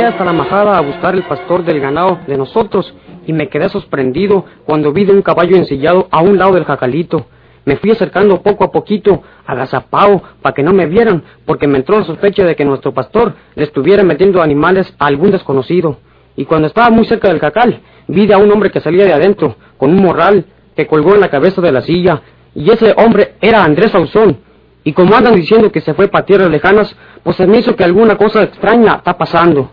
Hasta 0.03 0.25
la 0.25 0.33
majada 0.33 0.77
a 0.77 0.81
buscar 0.81 1.15
el 1.15 1.23
pastor 1.23 1.63
del 1.63 1.79
ganado 1.79 2.19
de 2.27 2.37
nosotros 2.37 2.93
y 3.25 3.31
me 3.31 3.47
quedé 3.47 3.69
sorprendido 3.69 4.43
cuando 4.65 4.91
vi 4.91 5.05
de 5.05 5.13
un 5.13 5.21
caballo 5.21 5.55
ensillado 5.55 6.09
a 6.11 6.21
un 6.21 6.37
lado 6.37 6.53
del 6.53 6.65
jacalito. 6.65 7.25
Me 7.63 7.77
fui 7.77 7.91
acercando 7.91 8.43
poco 8.43 8.65
a 8.65 8.71
poquito, 8.71 9.23
agazapao, 9.47 10.21
para 10.41 10.53
que 10.53 10.61
no 10.61 10.73
me 10.73 10.87
vieran, 10.87 11.23
porque 11.45 11.67
me 11.67 11.77
entró 11.77 11.97
la 11.97 12.05
sospecha 12.05 12.43
de 12.43 12.55
que 12.55 12.65
nuestro 12.65 12.93
pastor 12.93 13.33
le 13.55 13.63
estuviera 13.63 14.03
metiendo 14.03 14.41
animales 14.41 14.93
a 14.99 15.05
algún 15.05 15.31
desconocido. 15.31 15.97
Y 16.35 16.43
cuando 16.43 16.67
estaba 16.67 16.89
muy 16.89 17.05
cerca 17.05 17.29
del 17.29 17.39
jacal, 17.39 17.79
vi 18.09 18.29
a 18.33 18.37
un 18.37 18.51
hombre 18.51 18.71
que 18.71 18.81
salía 18.81 19.05
de 19.05 19.13
adentro, 19.13 19.55
con 19.77 19.91
un 19.91 20.03
morral 20.03 20.45
que 20.75 20.85
colgó 20.85 21.15
en 21.15 21.21
la 21.21 21.29
cabeza 21.29 21.61
de 21.61 21.71
la 21.71 21.81
silla, 21.81 22.21
y 22.53 22.69
ese 22.69 22.93
hombre 22.97 23.35
era 23.39 23.63
Andrés 23.63 23.91
Sauzón. 23.91 24.37
Y 24.83 24.91
como 24.91 25.15
andan 25.15 25.35
diciendo 25.35 25.71
que 25.71 25.79
se 25.79 25.93
fue 25.93 26.09
para 26.09 26.25
tierras 26.25 26.49
lejanas, 26.49 26.93
pues 27.23 27.37
se 27.37 27.47
me 27.47 27.59
hizo 27.59 27.73
que 27.75 27.85
alguna 27.85 28.17
cosa 28.17 28.43
extraña 28.43 28.95
está 28.95 29.17
pasando. 29.17 29.71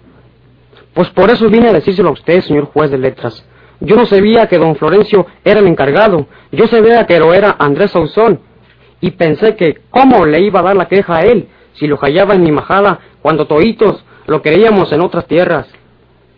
Pues 0.95 1.09
por 1.11 1.31
eso 1.31 1.49
vine 1.49 1.69
a 1.69 1.73
decírselo 1.73 2.09
a 2.11 2.13
usted, 2.13 2.41
señor 2.41 2.67
juez 2.67 2.91
de 2.91 2.99
letras. 2.99 3.45
Yo 3.81 3.97
no 3.97 4.05
sabía 4.05 4.47
que 4.47 4.59
don 4.59 4.77
Florencio 4.77 5.27
era 5.45 5.61
el 5.61 5.67
encargado. 5.67 6.27
Yo 6.53 6.67
sabía 6.67 7.07
que 7.07 7.19
lo 7.19 7.33
era 7.33 7.57
Andrés 7.59 7.93
Sauzón. 7.93 8.41
Y 9.01 9.13
pensé 9.13 9.57
que 9.57 9.81
cómo 9.89 10.27
le 10.27 10.41
iba 10.41 10.61
a 10.61 10.65
dar 10.65 10.77
la 10.77 10.89
queja 10.89 11.17
a 11.17 11.23
él 11.23 11.49
si 11.75 11.87
lo 11.87 11.97
hallaba 11.97 12.35
en 12.35 12.43
mi 12.43 12.53
majada 12.53 13.01
cuando 13.23 13.47
toitos 13.47 14.05
lo 14.27 14.43
queríamos 14.43 14.93
en 14.93 15.01
otras 15.01 15.27
tierras. 15.27 15.67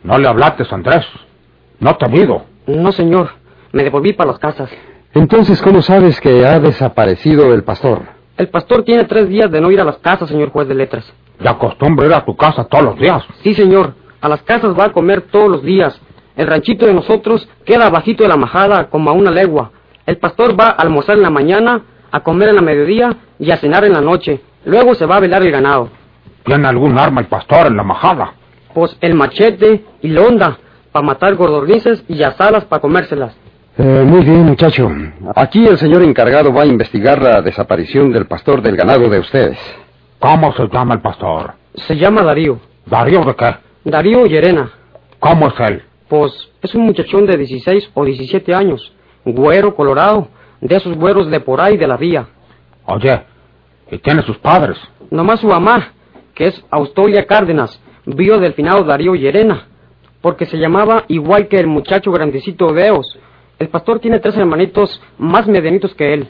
¿No 0.04 0.18
le 0.18 0.28
hablaste, 0.28 0.64
Andrés? 0.70 1.04
¿No 1.80 1.96
te 1.96 2.06
ha 2.06 2.14
ido? 2.14 2.44
No, 2.66 2.92
señor. 2.92 3.30
Me 3.72 3.82
devolví 3.82 4.12
para 4.12 4.30
las 4.30 4.38
casas. 4.38 4.70
Entonces, 5.14 5.60
¿cómo 5.60 5.82
sabes 5.82 6.20
que 6.20 6.46
ha 6.46 6.60
desaparecido 6.60 7.52
el 7.52 7.64
pastor? 7.64 8.02
El 8.36 8.48
pastor 8.48 8.84
tiene 8.84 9.04
tres 9.04 9.28
días 9.28 9.50
de 9.50 9.60
no 9.60 9.70
ir 9.70 9.80
a 9.80 9.84
las 9.84 9.98
casas, 9.98 10.28
señor 10.28 10.50
juez 10.50 10.68
de 10.68 10.74
letras. 10.74 11.12
¿Y 11.40 11.46
acostumbra 11.46 12.06
ir 12.06 12.14
a 12.14 12.24
tu 12.24 12.36
casa 12.36 12.64
todos 12.64 12.84
los 12.84 12.98
días? 12.98 13.22
Sí, 13.42 13.54
señor. 13.54 13.94
A 14.22 14.28
las 14.28 14.42
casas 14.42 14.78
va 14.78 14.86
a 14.86 14.92
comer 14.92 15.22
todos 15.22 15.50
los 15.50 15.62
días. 15.64 16.00
El 16.36 16.46
ranchito 16.46 16.86
de 16.86 16.94
nosotros 16.94 17.48
queda 17.66 17.90
bajito 17.90 18.22
de 18.22 18.28
la 18.28 18.36
majada, 18.36 18.88
como 18.88 19.10
a 19.10 19.12
una 19.12 19.32
legua. 19.32 19.72
El 20.06 20.18
pastor 20.18 20.58
va 20.58 20.68
a 20.68 20.70
almorzar 20.70 21.16
en 21.16 21.22
la 21.22 21.30
mañana, 21.30 21.82
a 22.10 22.20
comer 22.20 22.50
en 22.50 22.54
la 22.54 22.62
mediodía 22.62 23.16
y 23.40 23.50
a 23.50 23.56
cenar 23.56 23.84
en 23.84 23.92
la 23.92 24.00
noche. 24.00 24.40
Luego 24.64 24.94
se 24.94 25.06
va 25.06 25.16
a 25.16 25.20
velar 25.20 25.42
el 25.42 25.50
ganado. 25.50 25.88
¿Tiene 26.44 26.68
algún 26.68 26.96
arma 26.98 27.20
el 27.20 27.26
pastor 27.26 27.66
en 27.66 27.76
la 27.76 27.82
majada? 27.82 28.34
Pues 28.72 28.96
el 29.00 29.14
machete 29.14 29.84
y 30.00 30.08
la 30.08 30.22
onda, 30.22 30.58
para 30.92 31.04
matar 31.04 31.34
gordornices 31.34 32.04
y 32.06 32.22
asadas 32.22 32.64
para 32.66 32.80
comérselas. 32.80 33.36
Eh, 33.76 34.04
muy 34.06 34.22
bien, 34.22 34.44
muchacho. 34.44 34.88
Aquí 35.34 35.66
el 35.66 35.78
señor 35.78 36.02
encargado 36.02 36.52
va 36.52 36.62
a 36.62 36.66
investigar 36.66 37.20
la 37.20 37.42
desaparición 37.42 38.12
del 38.12 38.26
pastor 38.26 38.62
del 38.62 38.76
ganado 38.76 39.08
de 39.08 39.18
ustedes. 39.18 39.58
¿Cómo 40.20 40.52
se 40.52 40.68
llama 40.68 40.94
el 40.94 41.00
pastor? 41.00 41.54
Se 41.74 41.96
llama 41.96 42.22
Darío. 42.22 42.60
¿Darío 42.86 43.24
de 43.24 43.34
qué? 43.34 43.71
Darío 43.84 44.26
Llerena. 44.26 44.70
¿Cómo 45.18 45.48
es 45.48 45.54
él? 45.60 45.82
Pues 46.08 46.32
es 46.62 46.74
un 46.74 46.82
muchachón 46.82 47.26
de 47.26 47.36
16 47.36 47.90
o 47.94 48.04
17 48.04 48.54
años, 48.54 48.92
güero, 49.24 49.74
colorado, 49.74 50.28
de 50.60 50.76
esos 50.76 50.96
güeros 50.96 51.30
de 51.30 51.40
por 51.40 51.60
ahí 51.60 51.76
de 51.76 51.86
la 51.86 51.96
vía. 51.96 52.26
Oye, 52.86 53.22
¿y 53.90 53.98
tiene 53.98 54.22
sus 54.22 54.38
padres? 54.38 54.78
Nomás 55.10 55.40
su 55.40 55.46
mamá, 55.48 55.92
que 56.34 56.48
es 56.48 56.64
Austolia 56.70 57.26
Cárdenas, 57.26 57.80
vio 58.06 58.38
del 58.38 58.54
finado 58.54 58.84
Darío 58.84 59.14
Llerena, 59.14 59.66
porque 60.20 60.46
se 60.46 60.58
llamaba 60.58 61.04
igual 61.08 61.48
que 61.48 61.56
el 61.58 61.66
muchacho 61.66 62.12
grandecito 62.12 62.72
Deos. 62.72 63.18
El 63.58 63.68
pastor 63.68 63.98
tiene 64.00 64.20
tres 64.20 64.36
hermanitos 64.36 65.00
más 65.18 65.46
medianitos 65.46 65.94
que 65.94 66.14
él. 66.14 66.28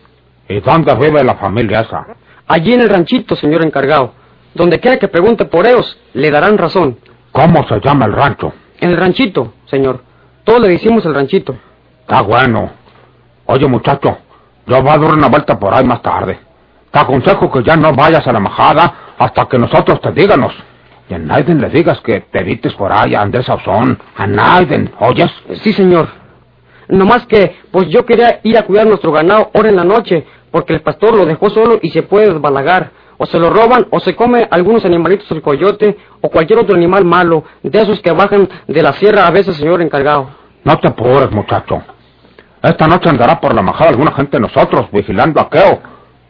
¿Y 0.49 0.61
dónde 0.61 0.95
vive 0.95 1.23
la 1.23 1.35
familia 1.37 1.81
esa? 1.81 2.07
Allí 2.47 2.73
en 2.73 2.81
el 2.81 2.89
ranchito, 2.89 3.37
señor 3.37 3.65
encargado. 3.65 4.13
Donde 4.55 4.81
quiera 4.81 4.99
que 4.99 5.09
pregunte 5.09 5.45
por 5.47 5.67
ellos, 5.67 5.99
le 6.13 6.31
darán 6.31 6.59
razón. 6.59 6.99
¿Cómo 7.33 7.67
se 7.67 7.81
llama 7.81 8.05
el 8.05 8.13
rancho? 8.13 8.53
El 8.79 8.97
ranchito, 8.97 9.55
señor. 9.65 10.03
Todos 10.45 10.61
le 10.61 10.69
decimos 10.69 11.05
el 11.07 11.15
ranchito. 11.15 11.57
Está 12.01 12.21
bueno. 12.21 12.71
Oye, 13.47 13.67
muchacho, 13.67 14.19
yo 14.67 14.83
voy 14.83 14.93
a 14.93 14.99
dar 14.99 15.15
una 15.15 15.29
vuelta 15.29 15.59
por 15.59 15.75
ahí 15.75 15.85
más 15.85 16.03
tarde. 16.03 16.39
Te 16.91 16.99
aconsejo 16.99 17.51
que 17.51 17.63
ya 17.63 17.75
no 17.77 17.95
vayas 17.95 18.27
a 18.27 18.33
la 18.33 18.41
majada 18.41 18.95
hasta 19.19 19.47
que 19.47 19.59
nosotros 19.59 20.01
te 20.01 20.13
díganos. 20.13 20.53
Y 21.09 21.15
a 21.15 21.19
Naiden 21.19 21.61
le 21.61 21.71
digas 21.71 22.01
que 22.01 22.21
te 22.21 22.41
evites 22.41 22.75
por 22.75 22.93
ahí 22.93 23.15
a 23.15 23.23
Andrés 23.23 23.47
Sauzón. 23.47 23.99
A 24.17 24.27
Naiden, 24.27 24.93
¿oyes? 25.01 25.31
Sí, 25.63 25.73
señor. 25.73 26.09
Nomás 26.89 27.27
que, 27.27 27.61
pues 27.71 27.89
yo 27.89 28.05
quería 28.05 28.41
ir 28.43 28.59
a 28.59 28.67
cuidar 28.67 28.87
nuestro 28.87 29.11
ganado 29.11 29.51
ahora 29.55 29.71
en 29.71 29.77
la 29.77 29.85
noche, 29.85 30.27
porque 30.51 30.75
el 30.75 30.83
pastor 30.83 31.15
lo 31.15 31.25
dejó 31.25 31.49
solo 31.49 31.79
y 31.81 31.91
se 31.91 32.03
puede 32.03 32.33
desbalagar. 32.33 32.91
O 33.23 33.27
se 33.27 33.39
lo 33.39 33.51
roban 33.51 33.87
o 33.91 34.01
se 34.01 34.17
come 34.17 34.49
algunos 34.51 34.85
animalitos 34.85 35.31
el 35.31 35.43
coyote 35.43 35.97
o 36.21 36.29
cualquier 36.29 36.59
otro 36.59 36.75
animal 36.75 37.05
malo, 37.05 37.45
de 37.63 37.81
esos 37.81 38.01
que 38.01 38.11
bajan 38.11 38.49
de 38.67 38.83
la 38.83 38.93
sierra 38.95 39.29
a 39.29 39.31
veces, 39.31 39.55
señor 39.55 39.81
encargado. 39.81 40.29
No 40.65 40.77
te 40.79 40.89
apures, 40.89 41.31
muchacho. 41.31 41.85
Esta 42.61 42.89
noche 42.89 43.09
andará 43.09 43.39
por 43.41 43.55
la 43.55 43.63
majada 43.63 43.91
alguna 43.91 44.11
gente 44.11 44.39
de 44.39 44.41
nosotros 44.41 44.89
vigilando 44.91 45.41
a 45.41 45.49
Keo. 45.49 45.81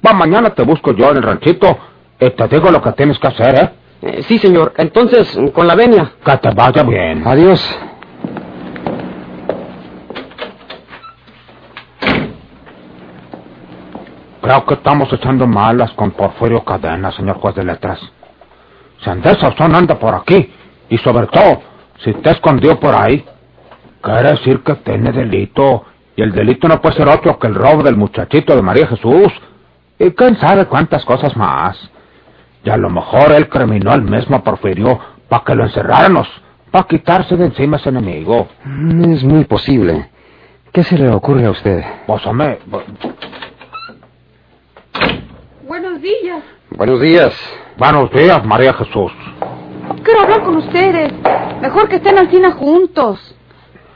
Va, 0.07 0.13
mañana 0.13 0.51
te 0.51 0.65
busco 0.65 0.93
yo 0.93 1.13
en 1.13 1.17
el 1.17 1.23
ranchito 1.23 1.79
y 2.21 2.29
te 2.29 2.49
digo 2.49 2.71
lo 2.71 2.83
que 2.83 2.93
tienes 2.93 3.19
que 3.19 3.27
hacer, 3.27 3.55
¿eh? 3.55 3.71
Eh, 4.03 4.23
sí, 4.25 4.37
señor. 4.37 4.75
Entonces, 4.77 5.35
con 5.55 5.67
la 5.67 5.75
venia. 5.75 6.13
Que 6.23 6.37
te 6.37 6.51
vaya 6.51 6.83
bien. 6.83 7.27
Adiós. 7.27 7.79
Creo 14.43 14.67
que 14.67 14.75
estamos 14.75 15.13
echando 15.13 15.47
malas 15.47 15.93
con 15.93 16.11
Porfirio 16.11 16.65
Cadena, 16.65 17.13
señor 17.13 17.37
juez 17.37 17.55
de 17.55 17.63
letras. 17.63 18.01
Si 19.01 19.09
Andrés 19.09 19.39
Sauzón 19.41 19.73
anda 19.75 19.97
por 20.01 20.17
aquí, 20.17 20.53
y 20.89 20.99
sobre 20.99 21.29
todo, 21.29 21.63
si 22.03 22.11
está 22.11 22.33
escondido 22.33 22.79
por 22.81 22.93
ahí, 22.93 23.25
quiere 24.01 24.33
decir 24.33 24.61
que 24.65 24.75
tiene 24.75 25.13
delito, 25.13 25.85
y 26.17 26.23
el 26.23 26.33
delito 26.33 26.67
no 26.67 26.81
puede 26.81 26.97
ser 26.97 27.09
otro 27.09 27.39
que 27.39 27.47
el 27.47 27.55
robo 27.55 27.85
del 27.85 27.97
muchachito 27.97 28.57
de 28.57 28.63
María 28.63 28.89
Jesús, 28.89 29.33
y 30.01 30.11
quién 30.11 30.37
sabe 30.39 30.67
cuántas 30.67 31.05
cosas 31.05 31.37
más. 31.37 31.79
Y 32.65 32.71
a 32.71 32.77
lo 32.77 32.91
mejor 32.91 33.31
él 33.31 33.49
criminó 33.49 33.93
al 33.93 34.03
mismo 34.03 34.43
Porfirio 34.43 34.99
para 35.29 35.45
que 35.45 35.55
lo 35.55 35.65
encerráramos, 35.65 36.29
para 36.73 36.89
quitarse 36.89 37.37
de 37.37 37.47
encima 37.47 37.77
ese 37.77 37.91
enemigo. 37.91 38.49
Mm, 38.65 39.13
Es 39.13 39.23
muy 39.23 39.45
posible. 39.45 40.11
¿Qué 40.73 40.83
se 40.83 40.99
le 40.99 41.11
ocurre 41.11 41.47
a 41.47 41.51
usted? 41.51 41.85
Pues, 42.07 42.27
hombre, 42.27 42.59
días. 46.03 46.43
Buenos 46.71 47.01
días. 47.01 47.33
buenos 47.79 48.11
días, 48.11 48.45
María 48.45 48.75
Jesús. 48.75 49.13
Quiero 50.03 50.21
hablar 50.23 50.43
con 50.43 50.57
ustedes. 50.57 51.13
Mejor 51.61 51.89
que 51.89 51.97
estén 51.97 52.19
al 52.19 52.29
cine 52.29 52.51
juntos. 52.51 53.37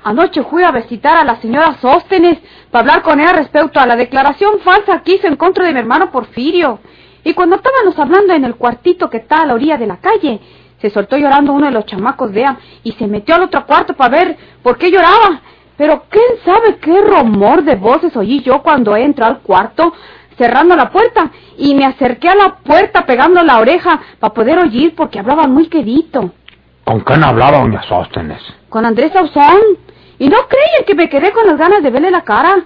Anoche 0.04 0.44
fui 0.44 0.62
a 0.62 0.70
visitar 0.70 1.16
a 1.16 1.24
la 1.24 1.40
señora 1.40 1.76
Sóstenes 1.80 2.38
para 2.70 2.82
hablar 2.82 3.02
con 3.02 3.18
ella 3.18 3.32
respecto 3.32 3.80
a 3.80 3.86
la 3.86 3.96
declaración 3.96 4.60
falsa 4.60 5.02
que 5.02 5.16
hizo 5.16 5.26
en 5.26 5.34
contra 5.34 5.66
de 5.66 5.72
mi 5.72 5.80
hermano 5.80 6.12
Porfirio. 6.12 6.78
Y 7.24 7.34
cuando 7.34 7.56
estábamos 7.56 7.98
hablando 7.98 8.32
en 8.34 8.44
el 8.44 8.54
cuartito 8.54 9.10
que 9.10 9.16
está 9.16 9.42
a 9.42 9.46
la 9.46 9.54
orilla 9.54 9.76
de 9.76 9.88
la 9.88 9.96
calle, 9.96 10.40
se 10.80 10.90
soltó 10.90 11.16
llorando 11.16 11.54
uno 11.54 11.66
de 11.66 11.72
los 11.72 11.86
chamacos 11.86 12.30
de 12.30 12.40
ella 12.40 12.56
y 12.84 12.92
se 12.92 13.08
metió 13.08 13.34
al 13.34 13.42
otro 13.42 13.66
cuarto 13.66 13.94
para 13.94 14.16
ver 14.16 14.36
por 14.62 14.78
qué 14.78 14.92
lloraba. 14.92 15.40
Pero 15.76 16.04
quién 16.08 16.38
sabe 16.44 16.76
qué 16.76 17.00
rumor 17.00 17.64
de 17.64 17.74
voces 17.74 18.16
oí 18.16 18.42
yo 18.42 18.62
cuando 18.62 18.94
entré 18.96 19.24
al 19.24 19.40
cuarto 19.40 19.92
cerrando 20.36 20.76
la 20.76 20.90
puerta 20.90 21.30
y 21.58 21.74
me 21.74 21.84
acerqué 21.84 22.28
a 22.28 22.34
la 22.34 22.56
puerta 22.56 23.06
pegando 23.06 23.42
la 23.42 23.58
oreja 23.58 24.00
para 24.18 24.34
poder 24.34 24.58
oír 24.58 24.94
porque 24.94 25.18
hablaban 25.18 25.52
muy 25.52 25.68
quedito. 25.68 26.32
¿Con 26.84 27.00
quién 27.00 27.24
hablaba 27.24 27.58
doña 27.58 27.82
Sóstenes? 27.82 28.40
Con 28.68 28.84
Andrés 28.84 29.12
Sauzón. 29.12 29.58
Y 30.18 30.28
no 30.28 30.36
creyen 30.48 30.86
que 30.86 30.94
me 30.94 31.08
quedé 31.08 31.32
con 31.32 31.46
las 31.46 31.58
ganas 31.58 31.82
de 31.82 31.90
verle 31.90 32.10
la 32.10 32.22
cara. 32.22 32.64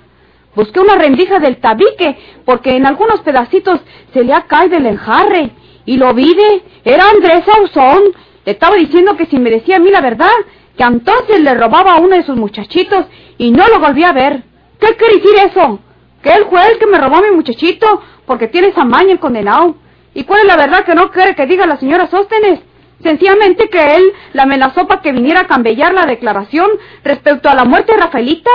Busqué 0.54 0.80
una 0.80 0.96
rendija 0.96 1.38
del 1.38 1.58
tabique 1.58 2.18
porque 2.44 2.76
en 2.76 2.86
algunos 2.86 3.20
pedacitos 3.20 3.80
se 4.12 4.22
le 4.22 4.34
ha 4.34 4.42
caído 4.42 4.76
el 4.76 4.86
enjarre. 4.86 5.50
Y 5.86 5.96
lo 5.96 6.12
vi 6.12 6.34
de... 6.34 6.62
Era 6.84 7.08
Andrés 7.08 7.44
Sauzón. 7.44 8.02
Le 8.44 8.52
estaba 8.52 8.76
diciendo 8.76 9.16
que 9.16 9.26
si 9.26 9.38
me 9.38 9.50
decía 9.50 9.76
a 9.76 9.80
mí 9.80 9.90
la 9.90 10.00
verdad, 10.00 10.28
que 10.76 10.84
entonces 10.84 11.40
le 11.40 11.54
robaba 11.54 11.94
a 11.94 12.00
uno 12.00 12.16
de 12.16 12.24
sus 12.24 12.36
muchachitos 12.36 13.06
y 13.38 13.50
no 13.50 13.66
lo 13.68 13.80
volví 13.80 14.04
a 14.04 14.12
ver. 14.12 14.42
¿Qué 14.78 14.96
quiere 14.96 15.14
decir 15.16 15.50
eso? 15.50 15.78
Que 16.22 16.30
él 16.30 16.46
fue 16.50 16.66
el 16.70 16.78
que 16.78 16.86
me 16.86 16.98
robó 16.98 17.16
a 17.16 17.22
mi 17.22 17.30
muchachito 17.34 18.02
porque 18.26 18.48
tiene 18.48 18.68
esa 18.68 18.84
maña 18.84 19.12
el 19.12 19.18
condenado. 19.18 19.76
¿Y 20.14 20.24
cuál 20.24 20.40
es 20.40 20.46
la 20.46 20.56
verdad 20.56 20.84
que 20.84 20.94
no 20.94 21.10
quiere 21.10 21.34
que 21.34 21.46
diga 21.46 21.66
la 21.66 21.78
señora 21.78 22.08
Sóstenes? 22.08 22.60
Sencillamente 23.02 23.68
que 23.68 23.96
él 23.96 24.12
la 24.32 24.42
amenazó 24.42 24.86
para 24.86 25.00
que 25.00 25.12
viniera 25.12 25.40
a 25.40 25.46
cambellar 25.46 25.94
la 25.94 26.04
declaración 26.04 26.68
respecto 27.02 27.48
a 27.48 27.54
la 27.54 27.64
muerte 27.64 27.92
de 27.92 27.98
Rafaelita, 27.98 28.50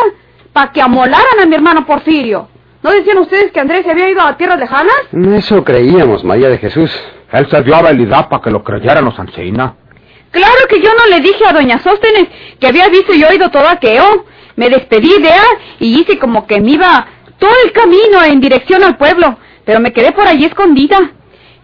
para 0.54 0.72
que 0.72 0.82
amolaran 0.82 1.40
a 1.42 1.46
mi 1.46 1.56
hermano 1.56 1.86
Porfirio. 1.86 2.48
¿No 2.84 2.92
decían 2.92 3.18
ustedes 3.18 3.52
que 3.52 3.60
Andrés 3.60 3.84
se 3.84 3.92
había 3.92 4.10
ido 4.10 4.22
a 4.22 4.38
tierras 4.38 4.60
lejanas? 4.60 4.96
Eso 5.36 5.64
creíamos, 5.64 6.24
María 6.24 6.50
de 6.50 6.60
Jesús. 6.60 6.92
Él 7.32 7.50
se 7.50 7.64
dio 7.64 7.76
habilidad 7.76 8.30
para 8.30 8.44
que 8.44 8.52
lo 8.52 8.64
creyeran 8.64 9.04
los 9.04 9.18
ancina. 9.18 9.76
Claro 10.30 10.68
que 10.70 10.80
yo 10.80 10.92
no 10.94 11.08
le 11.08 11.22
dije 11.22 11.46
a 11.48 11.54
doña 11.54 11.80
Sóstenes 11.80 12.28
que 12.60 12.68
había 12.68 12.88
visto 12.90 13.14
y 13.14 13.24
oído 13.24 13.50
todo 13.50 13.68
aquello. 13.68 14.26
Me 14.56 14.70
despedí 14.70 15.22
de 15.22 15.30
él 15.30 15.58
y 15.80 16.00
hice 16.00 16.20
como 16.20 16.46
que 16.46 16.62
me 16.62 16.72
iba 16.72 17.08
todo 17.40 17.54
el 17.66 17.72
camino 17.72 18.24
en 18.24 18.40
dirección 18.40 18.84
al 18.84 18.98
pueblo, 18.98 19.38
pero 19.66 19.80
me 19.80 19.94
quedé 19.94 20.12
por 20.12 20.28
allí 20.28 20.46
escondida. 20.46 21.12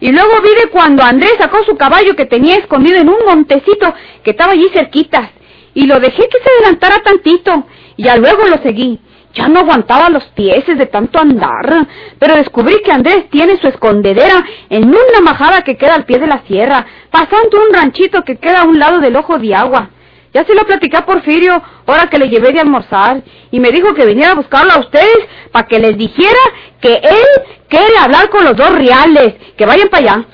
Y 0.00 0.10
luego 0.10 0.40
vi 0.42 0.60
de 0.60 0.68
cuando 0.70 1.02
Andrés 1.02 1.34
sacó 1.38 1.62
su 1.64 1.76
caballo 1.76 2.16
que 2.16 2.26
tenía 2.26 2.56
escondido 2.56 2.98
en 2.98 3.08
un 3.08 3.24
montecito 3.24 3.94
que 4.24 4.32
estaba 4.32 4.52
allí 4.52 4.68
cerquita. 4.72 5.30
Y 5.74 5.86
lo 5.86 6.00
dejé 6.00 6.28
que 6.28 6.38
se 6.42 6.50
adelantara 6.50 7.02
tantito. 7.04 7.66
Y 7.96 8.04
ya 8.04 8.16
luego 8.16 8.46
lo 8.48 8.60
seguí. 8.62 8.98
Ya 9.34 9.48
no 9.48 9.60
aguantaba 9.60 10.10
los 10.10 10.24
pies 10.34 10.66
de 10.66 10.86
tanto 10.86 11.18
andar, 11.18 11.86
pero 12.18 12.34
descubrí 12.34 12.82
que 12.84 12.92
Andrés 12.92 13.30
tiene 13.30 13.58
su 13.58 13.68
escondedera 13.68 14.44
en 14.68 14.88
una 14.88 15.20
majada 15.22 15.62
que 15.62 15.76
queda 15.76 15.94
al 15.94 16.04
pie 16.04 16.18
de 16.18 16.26
la 16.26 16.42
sierra, 16.46 16.84
pasando 17.10 17.62
un 17.66 17.72
ranchito 17.72 18.24
que 18.24 18.36
queda 18.36 18.62
a 18.62 18.64
un 18.64 18.78
lado 18.78 18.98
del 18.98 19.16
ojo 19.16 19.38
de 19.38 19.54
agua. 19.54 19.88
Ya 20.32 20.44
se 20.44 20.54
lo 20.54 20.64
platicé 20.64 20.96
a 20.96 21.04
Porfirio, 21.04 21.62
ahora 21.86 22.08
que 22.08 22.18
le 22.18 22.28
llevé 22.28 22.52
de 22.52 22.60
almorzar, 22.60 23.22
y 23.50 23.60
me 23.60 23.70
dijo 23.70 23.92
que 23.94 24.06
viniera 24.06 24.32
a 24.32 24.36
buscarlo 24.36 24.72
a 24.72 24.78
ustedes 24.80 25.18
para 25.50 25.66
que 25.66 25.78
les 25.78 25.96
dijera 25.96 26.40
que 26.80 26.94
él 26.94 27.44
quiere 27.68 27.98
hablar 27.98 28.30
con 28.30 28.44
los 28.44 28.56
dos 28.56 28.72
reales, 28.74 29.34
que 29.56 29.66
vayan 29.66 29.88
para 29.88 30.02
allá. 30.02 30.24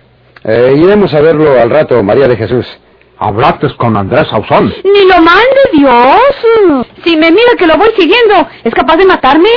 Eh, 0.45 0.75
iremos 0.76 1.12
a 1.12 1.21
verlo 1.21 1.61
al 1.61 1.69
rato, 1.69 2.00
María 2.02 2.28
de 2.28 2.37
Jesús. 2.37 2.67
¿Hablaste 3.19 3.75
con 3.76 3.97
Andrés 3.97 4.26
Ausón? 4.31 4.73
Ni 4.85 5.05
lo 5.07 5.21
mande 5.21 5.61
Dios. 5.73 6.85
Si 7.05 7.17
me 7.17 7.33
mira 7.33 7.52
que 7.59 7.67
lo 7.67 7.76
voy 7.76 7.90
siguiendo, 7.99 8.49
es 8.62 8.73
capaz 8.73 8.97
de 8.97 9.07
matarme. 9.07 9.49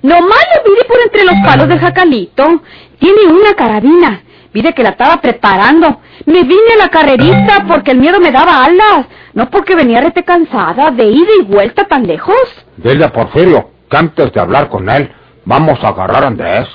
Nomás 0.00 0.46
lo 0.64 0.72
vi 0.72 0.80
por 0.88 0.98
entre 1.02 1.24
los 1.24 1.34
palos 1.44 1.68
del 1.68 1.78
jacalito. 1.78 2.62
Tiene 2.98 3.26
una 3.26 3.52
carabina. 3.54 4.22
Vide 4.52 4.74
que 4.74 4.82
la 4.82 4.90
estaba 4.90 5.20
preparando. 5.20 6.00
Me 6.26 6.42
vine 6.42 6.74
a 6.74 6.84
la 6.84 6.88
carrerista 6.88 7.64
porque 7.66 7.92
el 7.92 7.98
miedo 7.98 8.20
me 8.20 8.30
daba 8.30 8.64
alas. 8.64 9.06
No 9.32 9.48
porque 9.50 9.74
venía 9.74 10.00
rete 10.00 10.24
cansada 10.24 10.90
de 10.90 11.04
ida 11.04 11.30
y 11.40 11.44
vuelta 11.44 11.84
tan 11.84 12.06
lejos. 12.06 12.36
Dile 12.76 13.04
a 13.04 13.12
Porfirio 13.12 13.70
que 13.90 13.96
antes 13.96 14.32
de 14.32 14.40
hablar 14.40 14.68
con 14.68 14.88
él, 14.90 15.10
vamos 15.44 15.82
a 15.82 15.88
agarrar 15.88 16.24
a 16.24 16.28
Andrés. 16.28 16.68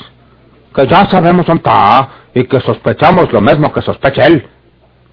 Que 0.74 0.88
ya 0.88 1.08
sabemos 1.10 1.46
dónde 1.46 1.62
está 1.64 2.10
y 2.34 2.46
que 2.46 2.60
sospechamos 2.62 3.32
lo 3.32 3.42
mismo 3.42 3.72
que 3.72 3.82
sospecha 3.82 4.26
él. 4.26 4.48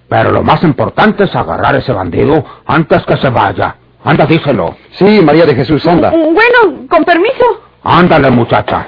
Pero 0.07 0.31
lo 0.31 0.43
más 0.43 0.63
importante 0.63 1.23
es 1.23 1.35
agarrar 1.35 1.75
a 1.75 1.79
ese 1.79 1.91
bandido 1.91 2.43
antes 2.65 3.03
que 3.05 3.17
se 3.17 3.29
vaya. 3.29 3.75
Anda, 4.03 4.25
díselo. 4.25 4.75
Sí, 4.91 5.21
María 5.23 5.45
de 5.45 5.55
Jesús, 5.55 5.85
anda. 5.87 6.11
Bueno, 6.11 6.87
con 6.87 7.03
permiso. 7.03 7.61
Ándale, 7.83 8.29
muchacha. 8.29 8.87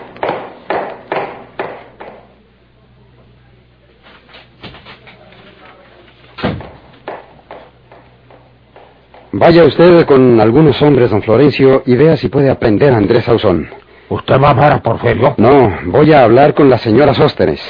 Vaya 9.39 9.65
usted 9.65 10.07
con 10.07 10.41
algunos 10.41 10.81
hombres, 10.81 11.11
don 11.11 11.21
Florencio, 11.21 11.83
y 11.85 11.95
vea 11.95 12.17
si 12.17 12.27
puede 12.27 12.49
aprender 12.49 12.91
a 12.91 12.97
Andrés 12.97 13.29
Ausón. 13.29 13.69
¿Usted 14.09 14.41
va 14.41 14.49
a 14.49 14.53
ver 14.55 14.73
a 14.73 14.81
Porfirio? 14.81 15.35
No, 15.37 15.77
voy 15.85 16.11
a 16.11 16.23
hablar 16.23 16.55
con 16.55 16.71
la 16.71 16.79
señora 16.79 17.13
Sóstenes. 17.13 17.61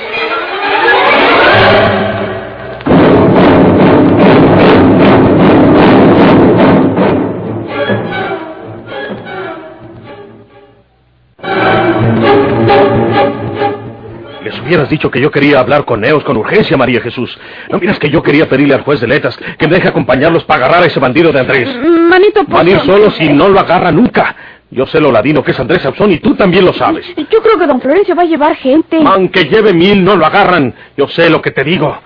Hubieras 14.68 14.90
dicho 14.90 15.10
que 15.10 15.20
yo 15.20 15.32
quería 15.32 15.60
hablar 15.60 15.86
con 15.86 16.02
Neos 16.02 16.24
con 16.24 16.38
urgencia, 16.38 16.78
María 16.78 17.02
Jesús. 17.02 17.38
No 17.70 17.80
miras 17.80 17.98
que 17.98 18.10
yo 18.10 18.22
quería 18.22 18.48
pedirle 18.48 18.76
al 18.76 18.82
juez 18.82 19.00
de 19.02 19.08
letras 19.08 19.38
que 19.58 19.68
me 19.68 19.76
deje 19.76 19.88
acompañarlos 19.88 20.44
para 20.44 20.66
agarrar 20.66 20.84
a 20.84 20.86
ese 20.88 21.00
bandido 21.00 21.32
de 21.32 21.40
Andrés. 21.40 21.76
Manito, 21.76 22.44
por 22.44 22.54
Van 22.54 22.68
a 22.68 22.72
ir 22.72 22.80
solos 22.82 23.20
y 23.20 23.30
no 23.30 23.50
lo 23.50 23.60
agarra 23.60 23.92
nunca. 23.92 24.36
Yo 24.70 24.86
sé 24.86 25.00
lo 25.00 25.12
ladino 25.12 25.44
que 25.44 25.52
es 25.52 25.60
Andrés 25.60 25.86
Absón 25.86 26.12
y 26.12 26.20
tú 26.20 26.36
también 26.36 26.66
lo 26.66 26.74
sabes. 26.74 27.06
Yo 27.16 27.42
creo 27.42 27.58
que 27.58 27.66
don 27.66 27.80
Florencio 27.80 28.16
va 28.16 28.24
a 28.24 28.26
llevar 28.26 28.56
gente. 28.58 29.00
Aunque 29.06 29.46
lleve 29.46 29.74
mil, 29.74 30.04
no 30.04 30.16
lo 30.16 30.26
agarran. 30.26 30.74
Yo 30.98 31.08
sé 31.08 31.30
lo 31.30 31.42
que 31.42 31.52
te 31.52 31.64
digo. 31.64 31.98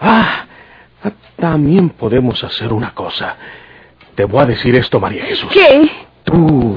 Ah, 0.00 0.46
ah, 1.02 1.10
también 1.36 1.90
podemos 1.90 2.42
hacer 2.44 2.72
una 2.72 2.94
cosa. 2.94 3.36
Te 4.14 4.24
voy 4.24 4.42
a 4.42 4.46
decir 4.46 4.74
esto, 4.76 5.00
María 5.00 5.24
Jesús. 5.24 5.50
¿Qué? 5.52 5.90
Tú. 6.24 6.76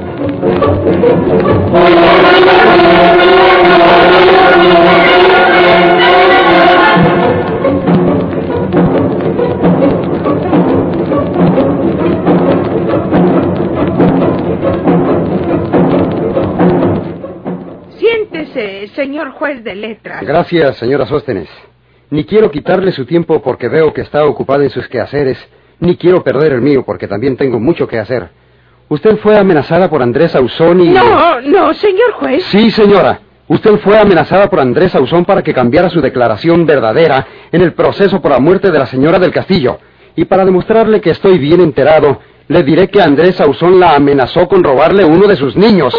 Siéntese, 17.98 18.88
señor 18.96 19.32
juez 19.32 19.64
de 19.64 19.76
letras. 19.76 20.22
Gracias, 20.22 20.78
señora 20.78 21.06
Sóstenes. 21.06 21.50
Ni 22.10 22.24
quiero 22.26 22.52
quitarle 22.52 22.92
su 22.92 23.06
tiempo 23.06 23.42
porque 23.42 23.68
veo 23.68 23.94
que 23.94 24.02
está 24.02 24.26
ocupada 24.26 24.64
en 24.64 24.70
sus 24.70 24.88
quehaceres, 24.88 25.38
ni 25.80 25.98
quiero 25.98 26.24
perder 26.24 26.54
el 26.54 26.62
mío 26.62 26.84
porque 26.86 27.08
también 27.08 27.36
tengo 27.38 27.60
mucho 27.60 27.88
que 27.88 28.00
hacer. 28.00 28.30
Usted 28.88 29.18
fue 29.18 29.38
amenazada 29.38 29.90
por 29.90 30.02
Andrés 30.02 30.36
Ausón 30.36 30.82
y... 30.82 30.90
No, 30.90 31.42
no, 31.42 31.74
señor 31.74 32.12
juez. 32.14 32.44
Sí, 32.44 32.70
señora. 32.70 33.20
Usted 33.48 33.78
fue 33.80 33.98
amenazada 33.98 34.50
por 34.50 34.60
Andrés 34.60 34.94
Ausón 34.96 35.26
para 35.26 35.42
que 35.42 35.54
cambiara 35.54 35.90
su 35.90 36.02
declaración 36.02 36.66
verdadera 36.66 37.26
en 37.52 37.62
el 37.62 37.74
proceso 37.74 38.22
por 38.22 38.32
la 38.32 38.40
muerte 38.40 38.72
de 38.72 38.80
la 38.80 38.86
señora 38.86 39.20
del 39.20 39.32
Castillo. 39.32 39.80
Y 40.16 40.26
para 40.26 40.46
demostrarle 40.46 41.02
que 41.02 41.12
estoy 41.12 41.38
bien 41.40 41.62
enterado, 41.62 42.20
le 42.48 42.64
diré 42.64 42.90
que 42.90 43.02
Andrés 43.02 43.42
Ausón 43.42 43.80
la 43.80 43.96
amenazó 43.96 44.48
con 44.48 44.64
robarle 44.64 45.04
uno 45.04 45.28
de 45.28 45.36
sus 45.36 45.56
niños. 45.56 45.96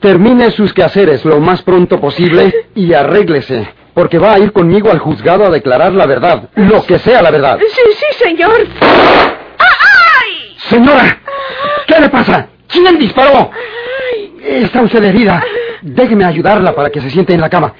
Termine 0.00 0.50
sus 0.50 0.72
quehaceres 0.72 1.24
lo 1.24 1.40
más 1.40 1.62
pronto 1.62 2.00
posible 2.00 2.52
y 2.74 2.92
arréglese, 2.92 3.68
porque 3.94 4.18
va 4.18 4.34
a 4.34 4.38
ir 4.38 4.52
conmigo 4.52 4.90
al 4.90 4.98
juzgado 4.98 5.44
a 5.44 5.50
declarar 5.50 5.92
la 5.92 6.06
verdad, 6.06 6.50
lo 6.54 6.84
que 6.84 6.98
sea 6.98 7.22
la 7.22 7.30
verdad. 7.30 7.58
Sí, 7.60 7.82
sí, 7.92 8.24
señor. 8.24 8.66
¿Qué 12.06 12.10
pasa? 12.10 12.46
¿Quién 12.68 12.98
disparó? 12.98 13.50
Está 14.40 14.82
usted 14.82 15.02
herida. 15.02 15.42
Déjeme 15.82 16.24
ayudarla 16.24 16.72
para 16.72 16.88
que 16.88 17.00
se 17.00 17.10
siente 17.10 17.34
en 17.34 17.40
la 17.40 17.50
cama. 17.50 17.72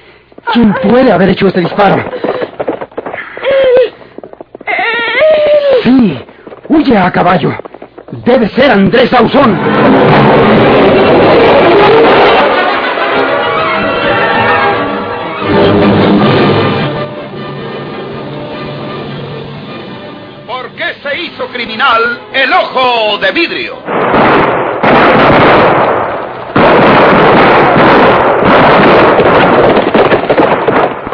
¿Quién 0.52 0.74
puede 0.82 1.12
haber 1.12 1.28
hecho 1.28 1.46
este 1.46 1.60
disparo? 1.60 2.04
Sí, 5.84 6.18
huye 6.68 6.98
a 6.98 7.10
caballo. 7.12 7.52
Debe 8.24 8.48
ser 8.48 8.72
Andrés 8.72 9.12
Ausón. 9.14 9.56
El 22.32 22.52
ojo 22.54 23.18
de 23.18 23.32
vidrio? 23.32 23.76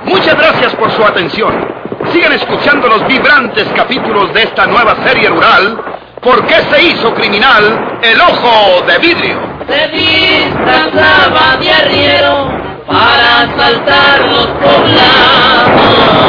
Muchas 0.05 0.37
gracias 0.37 0.77
por 0.77 0.93
su 0.93 1.05
atención. 1.05 1.67
Sigan 2.13 2.33
escuchando 2.33 2.87
los 2.87 3.05
vibrantes 3.09 3.67
capítulos 3.75 4.33
de 4.35 4.45
esta 4.45 4.67
nueva 4.67 4.97
serie 5.05 5.29
rural. 5.31 5.81
¿Por 6.21 6.47
qué 6.47 6.55
se 6.71 6.83
hizo 6.85 7.13
criminal 7.15 7.99
el 8.03 8.21
ojo 8.21 8.83
de 8.87 8.99
vidrio? 8.99 9.41
se 9.69 9.89
disfrazaba 9.89 11.57
de 11.59 11.71
arriero 11.73 12.49
para 12.87 13.43
asaltar 13.43 14.21
los 14.27 14.47
poblados 14.47 16.23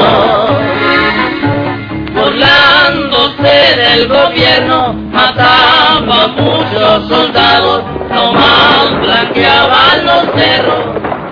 burlándose 2.34 3.76
del 3.76 4.08
gobierno, 4.08 4.94
mataba 5.12 6.24
a 6.24 6.28
muchos 6.28 7.08
soldados, 7.08 7.84
nomás 8.10 9.00
blanqueaban 9.02 10.06
los 10.06 10.24
cerros, 10.36 10.86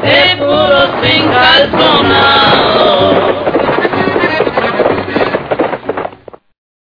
de 0.03 0.35
puros 0.37 0.89
sin 1.01 1.27
calzonados. 1.29 3.20